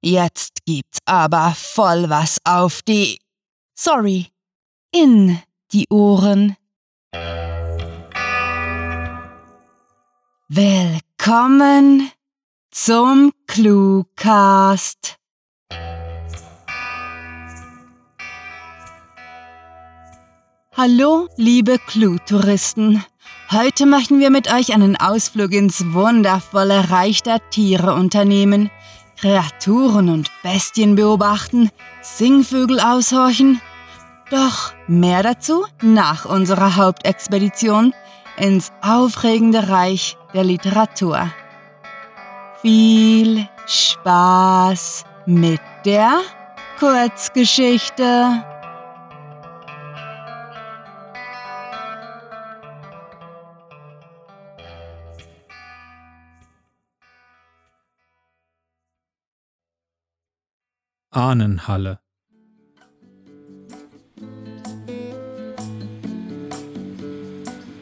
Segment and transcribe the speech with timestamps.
[0.00, 3.18] Jetzt gibt's aber voll was auf die.
[3.74, 4.28] Sorry,
[4.92, 6.56] in die Ohren.
[10.48, 12.12] Willkommen
[12.70, 15.16] zum Cluecast.
[20.76, 23.04] Hallo, liebe Clue-Touristen.
[23.50, 28.70] Heute möchten wir mit euch einen Ausflug ins wundervolle Reich der Tiere unternehmen,
[29.20, 31.70] Kreaturen und Bestien beobachten,
[32.02, 33.60] Singvögel aushorchen.
[34.30, 37.94] Doch mehr dazu nach unserer Hauptexpedition
[38.36, 41.30] ins aufregende Reich der Literatur.
[42.62, 46.20] Viel Spaß mit der
[46.78, 48.44] Kurzgeschichte.
[61.10, 62.00] Ahnenhalle.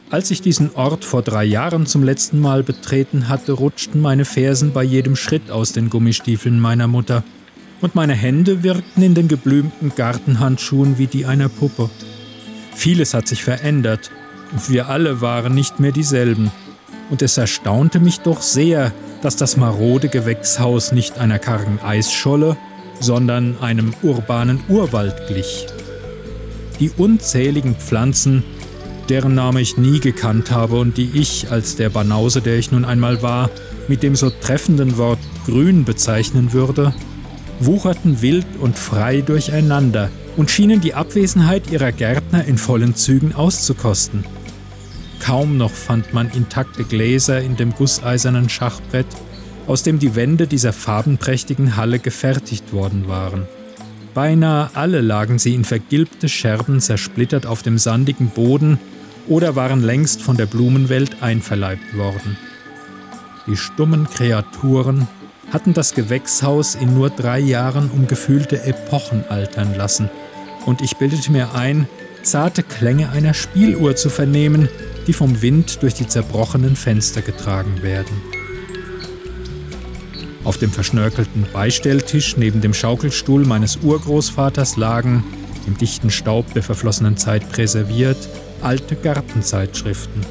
[0.09, 4.73] Als ich diesen Ort vor drei Jahren zum letzten Mal betreten hatte, rutschten meine Fersen
[4.73, 7.25] bei jedem Schritt aus den Gummistiefeln meiner Mutter,
[7.81, 11.91] und meine Hände wirkten in den geblümten Gartenhandschuhen wie die einer Puppe.
[12.75, 14.13] Vieles hat sich verändert,
[14.53, 16.53] und wir alle waren nicht mehr dieselben.
[17.11, 22.57] Und es erstaunte mich doch sehr, dass das marode Gewächshaus nicht einer kargen Eisscholle,
[23.01, 25.67] sondern einem urbanen Urwald glich.
[26.81, 28.45] Die unzähligen Pflanzen,
[29.09, 32.85] deren Name ich nie gekannt habe und die ich, als der Banause, der ich nun
[32.85, 33.51] einmal war,
[33.89, 36.95] mit dem so treffenden Wort grün bezeichnen würde,
[37.61, 44.25] wucherten wild und frei durcheinander und schienen die Abwesenheit ihrer Gärtner in vollen Zügen auszukosten.
[45.21, 49.07] Kaum noch fand man intakte Gläser in dem gusseisernen Schachbrett,
[49.67, 53.47] aus dem die Wände dieser farbenprächtigen Halle gefertigt worden waren.
[54.14, 58.78] Beinahe alle lagen sie in vergilbte Scherben zersplittert auf dem sandigen Boden
[59.28, 62.37] oder waren längst von der Blumenwelt einverleibt worden.
[63.47, 65.06] Die stummen Kreaturen
[65.53, 70.09] hatten das Gewächshaus in nur drei Jahren um gefühlte Epochen altern lassen,
[70.65, 71.87] und ich bildete mir ein,
[72.22, 74.69] zarte Klänge einer Spieluhr zu vernehmen,
[75.06, 78.36] die vom Wind durch die zerbrochenen Fenster getragen werden.
[80.47, 85.25] Auf dem verschnörkelten Beistelltisch neben dem Schaukelstuhl meines Urgroßvaters lagen,
[85.67, 88.29] im dichten Staub der verflossenen Zeit präserviert,
[88.62, 90.25] alte Gartenzeitschriften.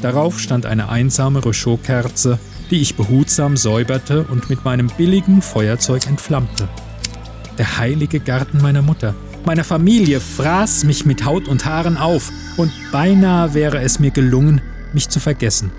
[0.00, 2.38] Darauf stand eine einsame Rochot-Kerze,
[2.70, 6.66] die ich behutsam säuberte und mit meinem billigen Feuerzeug entflammte.
[7.58, 9.14] Der heilige Garten meiner Mutter,
[9.44, 14.62] meiner Familie, fraß mich mit Haut und Haaren auf, und beinahe wäre es mir gelungen,
[14.94, 15.72] mich zu vergessen.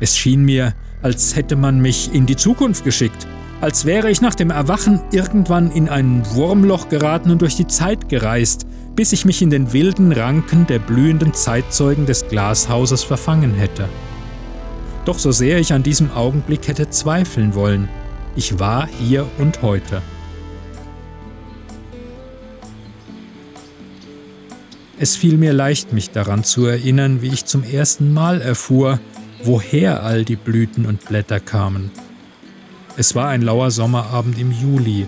[0.00, 3.26] Es schien mir, als hätte man mich in die Zukunft geschickt,
[3.60, 8.08] als wäre ich nach dem Erwachen irgendwann in ein Wurmloch geraten und durch die Zeit
[8.08, 8.66] gereist,
[8.96, 13.88] bis ich mich in den wilden Ranken der blühenden Zeitzeugen des Glashauses verfangen hätte.
[15.04, 17.88] Doch so sehr ich an diesem Augenblick hätte zweifeln wollen,
[18.36, 20.02] ich war hier und heute.
[24.98, 29.00] Es fiel mir leicht, mich daran zu erinnern, wie ich zum ersten Mal erfuhr,
[29.44, 31.90] woher all die Blüten und Blätter kamen.
[32.96, 35.06] Es war ein lauer Sommerabend im Juli.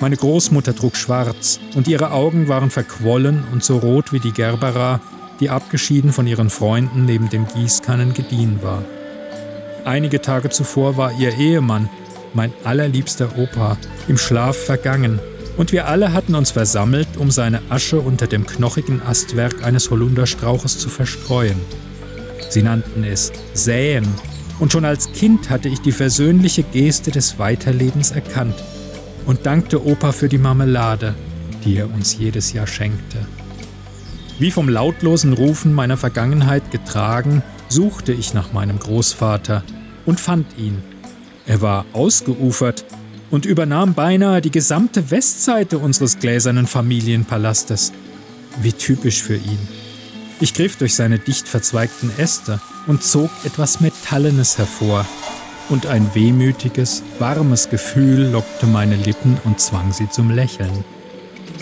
[0.00, 5.00] Meine Großmutter trug schwarz und ihre Augen waren verquollen und so rot wie die Gerbera,
[5.40, 8.82] die abgeschieden von ihren Freunden neben dem Gießkannen gediehen war.
[9.84, 11.88] Einige Tage zuvor war ihr Ehemann,
[12.34, 13.76] mein allerliebster Opa,
[14.06, 15.18] im Schlaf vergangen,
[15.56, 20.78] und wir alle hatten uns versammelt, um seine Asche unter dem knochigen Astwerk eines Holunderstrauches
[20.78, 21.60] zu verstreuen.
[22.48, 24.06] Sie nannten es Säen.
[24.58, 28.56] Und schon als Kind hatte ich die versöhnliche Geste des Weiterlebens erkannt
[29.26, 31.14] und dankte Opa für die Marmelade,
[31.64, 33.18] die er uns jedes Jahr schenkte.
[34.38, 39.62] Wie vom lautlosen Rufen meiner Vergangenheit getragen, suchte ich nach meinem Großvater
[40.06, 40.82] und fand ihn.
[41.46, 42.84] Er war ausgeufert
[43.30, 47.92] und übernahm beinahe die gesamte Westseite unseres gläsernen Familienpalastes.
[48.62, 49.58] Wie typisch für ihn.
[50.40, 55.06] Ich griff durch seine dicht verzweigten Äste und zog etwas Metallenes hervor,
[55.68, 60.84] und ein wehmütiges, warmes Gefühl lockte meine Lippen und zwang sie zum Lächeln.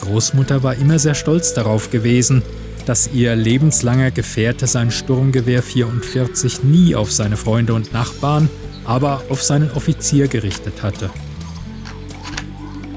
[0.00, 2.42] Großmutter war immer sehr stolz darauf gewesen,
[2.84, 8.48] dass ihr lebenslanger Gefährte sein Sturmgewehr 44 nie auf seine Freunde und Nachbarn,
[8.84, 11.10] aber auf seinen Offizier gerichtet hatte.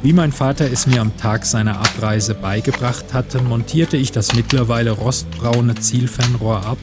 [0.02, 4.92] Wie mein Vater es mir am Tag seiner Abreise beigebracht hatte, montierte ich das mittlerweile
[4.92, 6.78] rostbraune Zielfernrohr ab,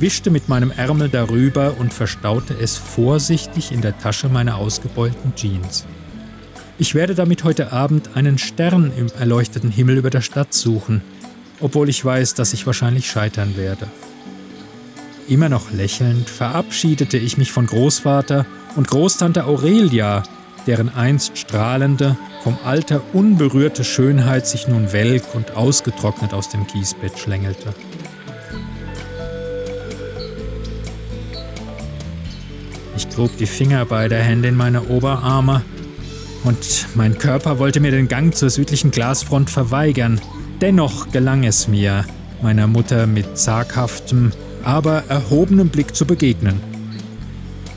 [0.00, 5.84] wischte mit meinem Ärmel darüber und verstaute es vorsichtig in der Tasche meiner ausgebeulten Jeans.
[6.78, 11.02] Ich werde damit heute Abend einen Stern im erleuchteten Himmel über der Stadt suchen,
[11.60, 13.88] obwohl ich weiß, dass ich wahrscheinlich scheitern werde.
[15.28, 18.46] Immer noch lächelnd verabschiedete ich mich von Großvater
[18.76, 20.22] und Großtante Aurelia,
[20.66, 22.16] deren einst strahlende,
[22.48, 27.74] vom Alter unberührte Schönheit sich nun welk und ausgetrocknet aus dem Kiesbett schlängelte.
[32.96, 35.60] Ich grub die Finger beider Hände in meine Oberarme
[36.44, 40.18] und mein Körper wollte mir den Gang zur südlichen Glasfront verweigern.
[40.62, 42.06] Dennoch gelang es mir,
[42.40, 44.32] meiner Mutter mit zaghaftem,
[44.64, 46.60] aber erhobenem Blick zu begegnen.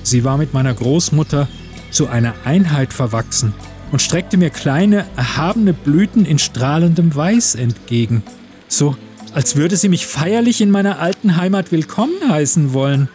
[0.04, 1.50] Sie war mit meiner Großmutter
[1.92, 3.54] zu einer Einheit verwachsen
[3.92, 8.24] und streckte mir kleine, erhabene Blüten in strahlendem Weiß entgegen,
[8.68, 8.96] so
[9.34, 13.10] als würde sie mich feierlich in meiner alten Heimat willkommen heißen wollen.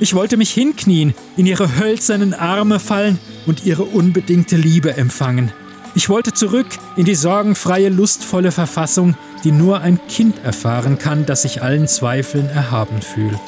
[0.00, 5.52] Ich wollte mich hinknien, in ihre hölzernen Arme fallen und ihre unbedingte Liebe empfangen.
[5.94, 6.66] Ich wollte zurück
[6.96, 12.48] in die sorgenfreie, lustvolle Verfassung, die nur ein Kind erfahren kann, das sich allen Zweifeln
[12.48, 13.40] erhaben fühlt.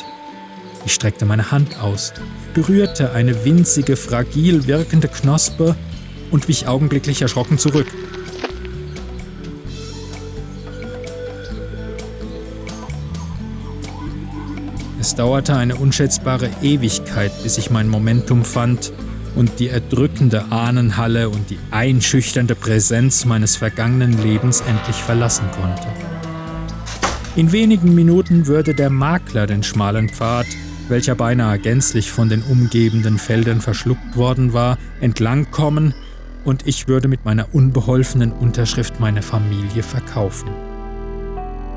[0.84, 2.12] Ich streckte meine Hand aus,
[2.54, 5.76] berührte eine winzige, fragil wirkende Knospe
[6.30, 7.86] und wich augenblicklich erschrocken zurück.
[15.00, 18.92] Es dauerte eine unschätzbare Ewigkeit, bis ich mein Momentum fand
[19.34, 25.86] und die erdrückende Ahnenhalle und die einschüchternde Präsenz meines vergangenen Lebens endlich verlassen konnte.
[27.36, 30.46] In wenigen Minuten würde der Makler den schmalen Pfad,
[30.88, 35.94] welcher beinahe gänzlich von den umgebenden Feldern verschluckt worden war, entlangkommen
[36.44, 40.50] und ich würde mit meiner unbeholfenen Unterschrift meine Familie verkaufen.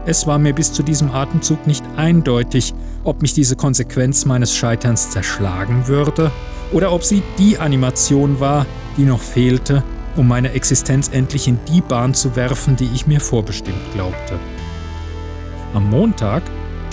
[0.06, 2.74] Es war mir bis zu diesem Atemzug nicht eindeutig,
[3.04, 6.31] ob mich diese Konsequenz meines Scheiterns zerschlagen würde
[6.74, 8.65] oder ob sie die Animation war,
[8.98, 9.83] die noch fehlte,
[10.15, 14.38] um meine Existenz endlich in die Bahn zu werfen, die ich mir vorbestimmt glaubte.
[15.74, 16.44] Am Montag,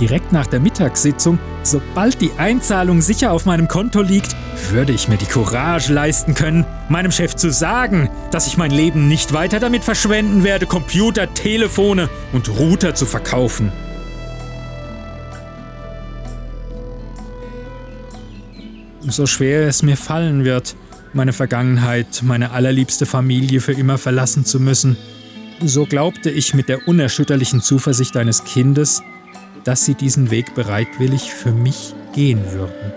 [0.00, 4.34] direkt nach der Mittagssitzung, sobald die Einzahlung sicher auf meinem Konto liegt,
[4.70, 9.08] würde ich mir die Courage leisten können, meinem Chef zu sagen, dass ich mein Leben
[9.08, 13.70] nicht weiter damit verschwenden werde, Computer, Telefone und Router zu verkaufen.
[19.02, 20.76] So schwer es mir fallen wird,
[21.12, 24.96] meine Vergangenheit, meine allerliebste Familie für immer verlassen zu müssen,
[25.62, 29.02] so glaubte ich mit der unerschütterlichen Zuversicht eines Kindes,
[29.64, 32.92] dass sie diesen Weg bereitwillig für mich gehen würden.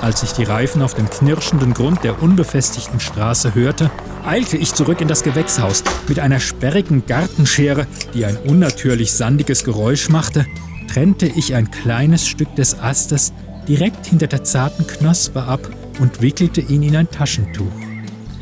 [0.00, 3.88] Als ich die Reifen auf dem knirschenden Grund der unbefestigten Straße hörte,
[4.26, 5.84] eilte ich zurück in das Gewächshaus.
[6.08, 10.44] Mit einer sperrigen Gartenschere, die ein unnatürlich sandiges Geräusch machte,
[10.92, 13.32] trennte ich ein kleines Stück des Astes
[13.68, 17.72] direkt hinter der zarten Knospe ab und wickelte ihn in ein Taschentuch.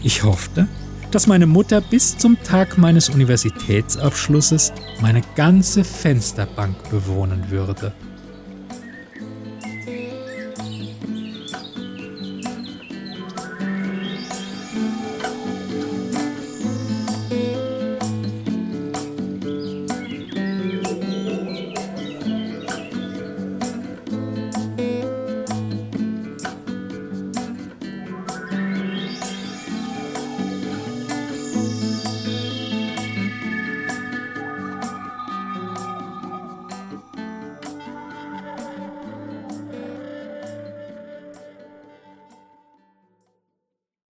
[0.02, 0.66] Ich hoffte,
[1.10, 7.92] dass meine Mutter bis zum Tag meines Universitätsabschlusses meine ganze Fensterbank bewohnen würde.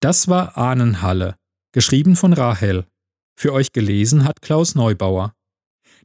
[0.02, 1.36] Das war Ahnenhalle,
[1.70, 2.86] geschrieben von Rahel.
[3.36, 5.32] Für euch gelesen hat Klaus Neubauer.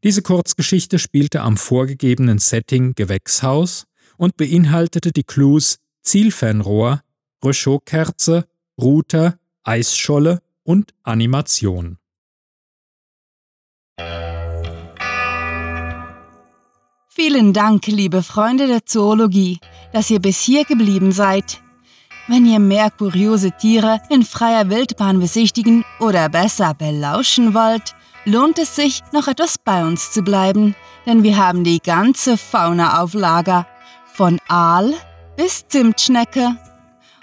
[0.04, 7.02] Diese Kurzgeschichte spielte am vorgegebenen Setting Gewächshaus und beinhaltete die Clues Zielfernrohr,
[7.44, 8.46] Röchotkerze,
[8.80, 11.98] Router, Eisscholle und Animation.
[17.10, 19.58] Vielen Dank, liebe Freunde der Zoologie,
[19.92, 21.64] dass ihr bis hier geblieben seid.
[22.30, 28.76] Wenn ihr mehr kuriose Tiere in freier Wildbahn besichtigen oder besser belauschen wollt, lohnt es
[28.76, 33.66] sich, noch etwas bei uns zu bleiben, denn wir haben die ganze Fauna auf Lager,
[34.14, 34.94] von Aal
[35.38, 36.58] bis Zimtschnecke.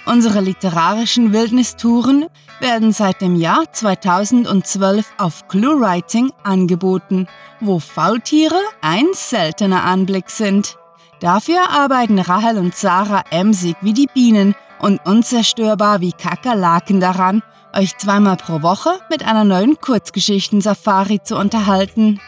[0.07, 2.27] Unsere literarischen Wildnistouren
[2.61, 7.27] werden seit dem Jahr 2012 auf ClueWriting angeboten,
[7.61, 10.77] wo Faultiere ein seltener Anblick sind.
[11.21, 17.43] Dafür arbeiten Rahel und Sarah emsig wie die Bienen und unzerstörbar wie Kakerlaken daran,
[17.75, 22.21] euch zweimal pro Woche mit einer neuen Kurzgeschichten-Safari zu unterhalten.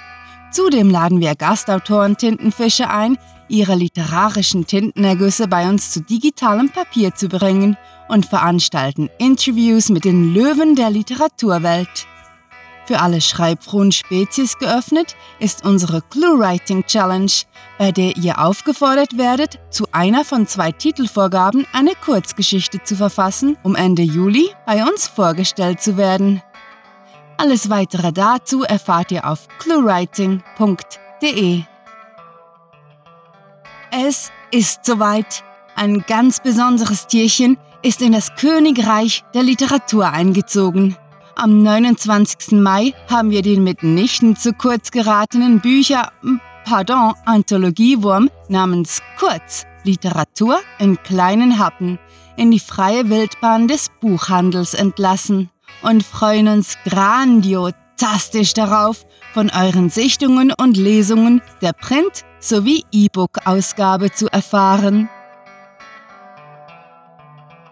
[0.53, 7.29] Zudem laden wir Gastautoren Tintenfische ein, ihre literarischen Tintenergüsse bei uns zu digitalem Papier zu
[7.29, 7.77] bringen
[8.09, 12.07] und veranstalten Interviews mit den Löwen der Literaturwelt.
[12.87, 17.33] Für alle schreibfrohen Spezies geöffnet ist unsere Clue Writing Challenge,
[17.79, 23.75] bei der ihr aufgefordert werdet, zu einer von zwei Titelvorgaben eine Kurzgeschichte zu verfassen, um
[23.75, 26.43] Ende Juli bei uns vorgestellt zu werden.
[27.39, 31.63] Alles weitere dazu erfahrt ihr auf cluewriting.de.
[33.91, 35.43] Es ist soweit.
[35.75, 40.97] Ein ganz besonderes Tierchen ist in das Königreich der Literatur eingezogen.
[41.39, 42.53] Am 29.
[42.53, 46.11] Mai haben wir den mitnichten zu kurz geratenen Bücher,
[46.65, 51.99] pardon, Anthologiewurm namens Kurz Literatur in kleinen Happen
[52.39, 55.51] in die freie Wildbahn des Buchhandels entlassen
[55.83, 64.33] und freuen uns grandiotastisch darauf, von euren Sichtungen und Lesungen der Print- sowie E-Book-Ausgabe zu
[64.33, 65.11] erfahren.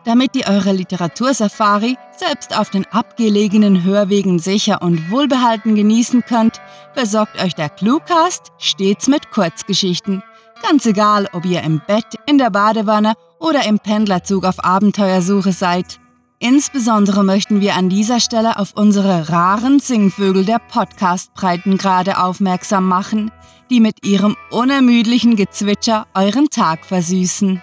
[0.05, 6.61] Damit ihr eure Literatursafari selbst auf den abgelegenen Hörwegen sicher und wohlbehalten genießen könnt,
[6.93, 10.23] versorgt euch der Cluecast stets mit Kurzgeschichten.
[10.63, 15.99] Ganz egal, ob ihr im Bett, in der Badewanne oder im Pendlerzug auf Abenteuersuche seid.
[16.39, 23.31] Insbesondere möchten wir an dieser Stelle auf unsere raren Singvögel der Podcast-Breitengrade aufmerksam machen,
[23.71, 27.63] die mit ihrem unermüdlichen Gezwitscher euren Tag versüßen.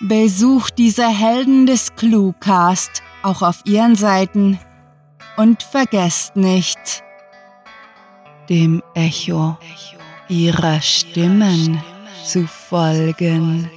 [0.00, 4.58] Besucht diese Helden des Cluecast auch auf ihren Seiten
[5.36, 7.02] und vergesst nicht,
[8.50, 9.56] dem Echo
[10.28, 11.82] ihrer Stimmen
[12.24, 13.70] zu folgen.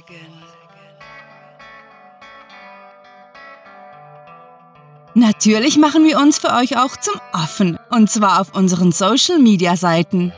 [5.14, 10.32] Natürlich machen wir uns für euch auch zum Affen, und zwar auf unseren Social-Media-Seiten.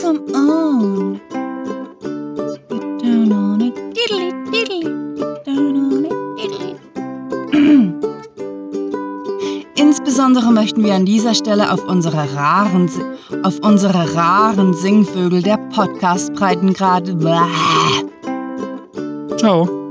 [0.00, 1.20] Come on.
[2.00, 3.74] Get down on it.
[3.94, 5.01] Diddly, diddly.
[10.22, 12.88] Insbesondere möchten wir an dieser Stelle auf unsere raren,
[13.42, 17.18] auf unsere raren Singvögel der Podcast-Breitengrade.
[19.36, 19.81] Ciao.